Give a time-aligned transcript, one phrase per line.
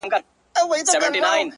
[0.09, 0.21] گلاب
[0.55, 1.43] دی; گل دی; زړه دی د چا;